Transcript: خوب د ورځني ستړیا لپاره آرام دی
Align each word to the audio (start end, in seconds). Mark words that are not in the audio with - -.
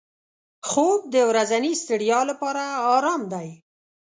خوب 0.69 0.99
د 1.13 1.15
ورځني 1.29 1.73
ستړیا 1.81 2.19
لپاره 2.29 2.63
آرام 2.95 3.21
دی 3.33 3.49